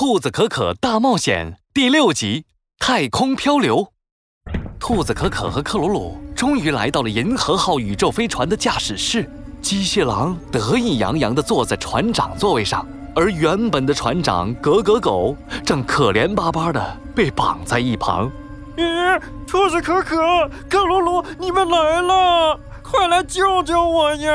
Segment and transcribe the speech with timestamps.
[0.00, 2.46] 兔子可可大冒险》第六集
[2.82, 3.84] 《太空漂流》。
[4.78, 9.30] 兔子可可和克鲁鲁终于来到了银河号宇宙飞船的驾驶室。
[9.60, 15.36] 机械狼得意洋洋地坐在船长座位上，而原本的船长格格狗
[15.66, 18.32] 正可怜巴巴地被绑在一旁。
[18.78, 20.16] 咦，兔子可可、
[20.70, 24.32] 克鲁鲁，你们来了，快来救救我呀！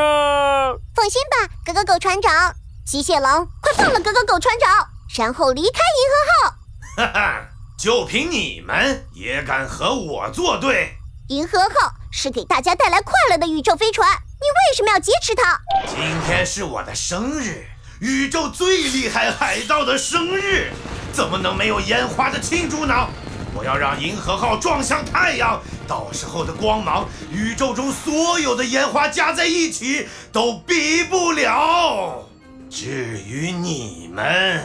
[0.94, 2.54] 放心吧，格格狗船长。
[2.86, 4.88] 机械狼，快放了格格狗船长，
[5.18, 6.56] 然后离开银河号。
[6.98, 10.96] 哈哈，就凭你们也敢和我作对？
[11.30, 15.60] 银河号是给大家带来快乐的宇宙飞船，你为什么要劫持它？
[15.88, 17.66] 今天是我的生日，
[18.00, 20.72] 宇宙最厉害海盗的生日，
[21.12, 23.08] 怎么能没有烟花的庆祝呢？
[23.54, 32.28] 我要让银河号撞向太阳，到时候的光芒，宇宙中所有的烟花加在一起都比不了。
[32.70, 34.62] 至于你们，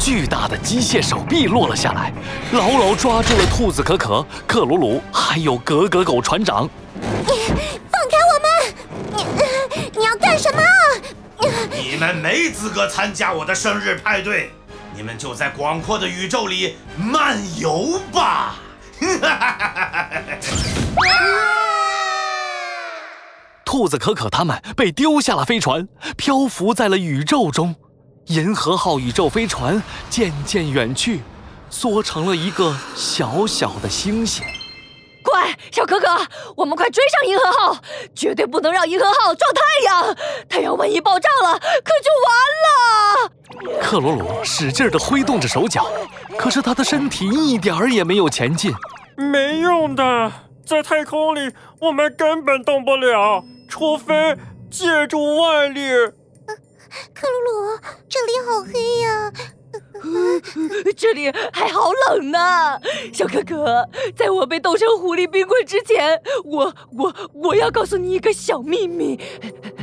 [0.00, 2.10] 巨大的机械手臂落了下来，
[2.52, 6.68] 牢牢抓住了兔子可可、克鲁鲁，还有格格狗船长。
[6.96, 8.48] 放开我们！
[9.14, 10.62] 你你要干什么？
[11.70, 14.50] 你们没资格参加我的生日派对，
[14.96, 18.54] 你们就在广阔的宇宙里漫游吧！
[23.66, 27.76] 兔子可可他们被丢下了飞船，漂浮在了宇宙中。
[28.30, 31.20] 银河号宇宙飞船渐渐远去，
[31.68, 34.44] 缩成了一个小小的星星。
[35.24, 36.06] 快，小可可，
[36.56, 37.76] 我们快追上银河号，
[38.14, 40.16] 绝对不能让银河号撞太阳！
[40.48, 43.82] 太阳万一爆炸了，可就完了！
[43.82, 45.90] 克鲁鲁使劲地挥动着手脚，
[46.38, 48.72] 可是他的身体一点儿也没有前进。
[49.16, 50.32] 没用的，
[50.64, 53.42] 在太空里我们根本动不了。
[53.68, 54.36] 除非
[54.70, 55.80] 借助外力。
[57.20, 59.30] 克鲁鲁，这里好黑呀！
[60.96, 62.80] 这里还好冷呢。
[63.12, 69.20] 小可可，在我被冻成狐狸冰棍之前，我我我要告诉你一个小秘密。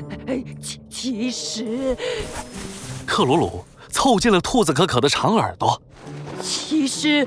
[0.59, 1.95] 其其实，
[3.05, 5.79] 克鲁鲁凑近了兔子可可的长耳朵。
[6.41, 7.25] 其实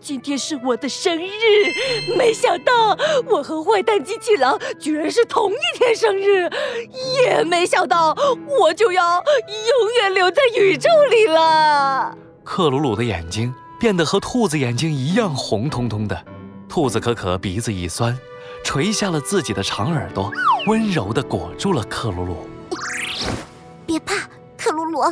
[0.00, 1.30] 今天是我的生日，
[2.16, 2.96] 没想到
[3.26, 6.48] 我和坏蛋机器狼居然是同一天生日，
[7.22, 8.16] 也没想到
[8.48, 12.16] 我就要永远留在宇宙里了。
[12.44, 16.24] 克鲁鲁的眼睛变得和兔子眼睛一样红彤彤的，
[16.68, 18.18] 兔子可可鼻子一酸，
[18.64, 20.30] 垂下了自己的长耳朵，
[20.66, 22.48] 温柔地裹住了克鲁鲁。
[23.86, 25.02] 别怕，克鲁鲁，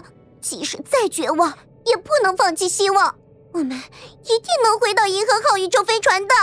[0.41, 1.53] 即使再绝望，
[1.87, 3.15] 也不能放弃希望。
[3.53, 6.35] 我们一定能回到银河号宇宙飞船的。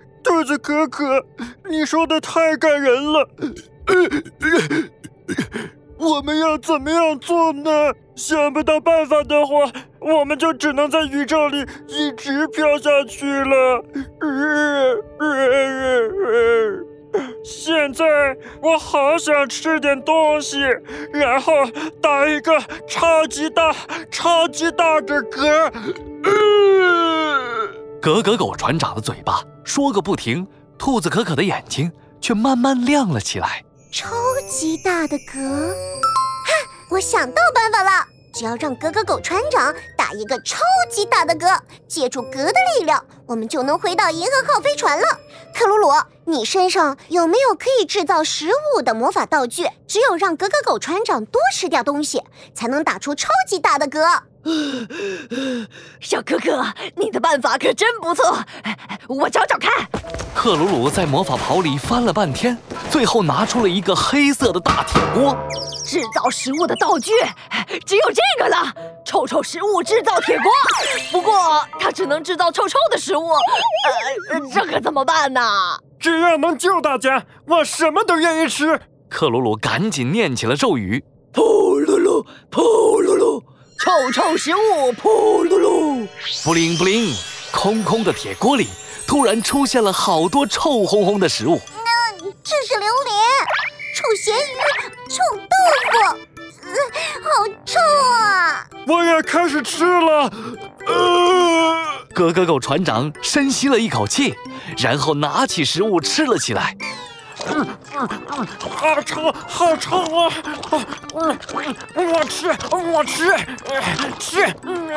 [0.22, 1.24] 兔子可可，
[1.68, 3.28] 你说的太感人了。
[5.98, 7.92] 我们要怎么样做呢？
[8.14, 9.70] 想不到办法的话，
[10.00, 13.84] 我们就只能在宇宙里一直飘下去了。
[18.60, 20.58] 我好想吃点东西，
[21.12, 21.52] 然后
[22.00, 23.74] 打一个超级大、
[24.10, 25.72] 超级大的嗝。
[28.00, 30.46] 格格狗船长的嘴巴说个不停，
[30.78, 31.90] 兔子可可的眼睛
[32.20, 33.64] 却慢慢亮了起来。
[33.90, 34.10] 超
[34.50, 35.68] 级大的嗝！
[35.68, 36.52] 哈，
[36.90, 40.58] 我想到办法了，只要让格格狗船长打一个超
[40.90, 41.58] 级大的嗝，
[41.88, 45.06] 借助嗝的力量，我们就能回到银河号飞船了。
[45.54, 45.88] 克鲁鲁，
[46.24, 49.64] 你身上有没有可以制造食物的魔法道具？
[49.86, 52.20] 只有让格格狗船长多吃点东西，
[52.52, 54.20] 才能打出超级大的嗝。
[56.00, 56.66] 小哥哥，
[56.96, 58.36] 你的办法可真不错，
[59.06, 59.70] 我找找看。
[60.34, 62.58] 克鲁鲁在魔法袍里翻了半天，
[62.90, 65.36] 最后拿出了一个黑色的大铁锅。
[65.86, 67.12] 制造食物的道具
[67.86, 68.74] 只有这个了，
[69.14, 70.50] 臭臭食物制造铁锅。
[71.12, 75.40] 不过它只能制造臭臭的食物，呃，这可怎么办呢？
[76.00, 78.80] 只要能救大家，我什么都愿意吃。
[79.08, 83.40] 克鲁鲁赶紧念起了咒语：噗噜噜，噗噜噜，
[83.78, 86.08] 臭臭食物，噗噜噜。
[86.42, 87.14] 布灵布灵，
[87.52, 88.66] 空空的铁锅里
[89.06, 91.60] 突然出现了好多臭烘烘的食物。
[91.84, 93.14] 那这是榴莲、
[93.94, 94.58] 臭咸鱼、
[95.08, 95.54] 臭豆
[95.92, 96.18] 腐，
[96.64, 96.74] 呃，
[97.22, 97.28] 好
[97.64, 98.13] 臭啊！
[98.86, 100.30] 我也开始吃了。
[100.86, 101.74] 呃，
[102.12, 104.34] 格格狗船长深吸了一口气，
[104.78, 106.76] 然后拿起食物吃了起来。
[107.46, 108.08] 嗯嗯
[108.38, 110.32] 嗯，好臭，好臭啊！
[111.14, 111.38] 嗯
[111.94, 113.36] 嗯，我吃，我吃，
[114.18, 114.88] 吃，嗯，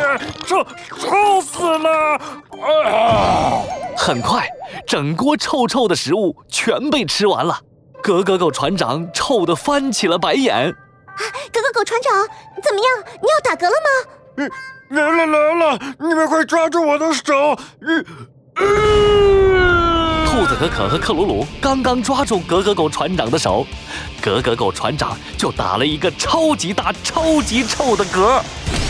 [0.45, 0.63] 臭，
[0.97, 1.89] 臭死了！
[2.61, 3.61] 啊！
[3.97, 4.47] 很快，
[4.85, 7.59] 整锅臭臭的食物全被吃完了。
[8.01, 10.73] 格格狗船长臭得翻起了白眼。
[11.77, 12.11] 狗船长，
[12.63, 12.87] 怎么样？
[13.21, 14.49] 你要打嗝了吗？
[14.89, 17.55] 来了来了，你们快抓住我的手！
[17.81, 18.03] 嗯
[20.25, 23.65] 兔子可可和克鲁鲁刚刚抓住格格狗船长的手，
[24.19, 28.41] 格格狗船长就打了一个超级大、超级臭的嗝，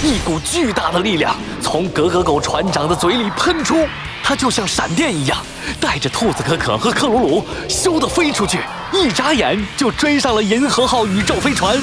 [0.02, 3.86] 一股巨大的力量从格格狗船长的嘴里喷出，
[4.24, 5.38] 它就像闪电一样，
[5.82, 8.60] 带着兔子可可和克鲁鲁咻的飞出去，
[8.94, 11.78] 一眨眼就追上了银河号宇宙飞船。